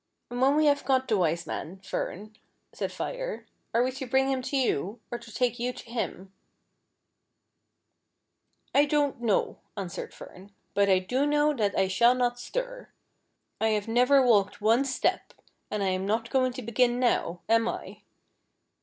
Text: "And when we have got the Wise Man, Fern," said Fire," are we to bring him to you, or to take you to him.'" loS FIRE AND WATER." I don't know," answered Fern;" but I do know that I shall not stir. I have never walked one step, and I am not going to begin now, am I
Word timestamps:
"And 0.31 0.41
when 0.41 0.55
we 0.55 0.65
have 0.65 0.83
got 0.83 1.07
the 1.07 1.15
Wise 1.15 1.45
Man, 1.45 1.79
Fern," 1.81 2.35
said 2.73 2.91
Fire," 2.91 3.45
are 3.75 3.83
we 3.83 3.91
to 3.91 4.07
bring 4.07 4.31
him 4.31 4.41
to 4.41 4.57
you, 4.57 4.99
or 5.11 5.19
to 5.19 5.31
take 5.31 5.59
you 5.59 5.71
to 5.73 5.91
him.'" 5.91 6.11
loS 8.73 8.73
FIRE 8.73 8.73
AND 8.73 8.73
WATER." 8.73 8.73
I 8.73 8.85
don't 8.85 9.21
know," 9.21 9.59
answered 9.77 10.11
Fern;" 10.11 10.53
but 10.73 10.89
I 10.89 10.97
do 10.97 11.27
know 11.27 11.53
that 11.53 11.77
I 11.77 11.87
shall 11.87 12.15
not 12.15 12.39
stir. 12.39 12.89
I 13.59 13.67
have 13.77 13.87
never 13.87 14.25
walked 14.25 14.59
one 14.59 14.85
step, 14.85 15.33
and 15.69 15.83
I 15.83 15.89
am 15.89 16.07
not 16.07 16.31
going 16.31 16.53
to 16.53 16.63
begin 16.63 16.99
now, 16.99 17.41
am 17.47 17.67
I 17.69 18.01